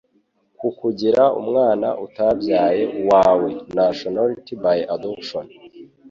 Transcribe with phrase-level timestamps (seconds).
[0.57, 5.45] k'ukugira umwana utabyaye uwawe (nationality by adoption)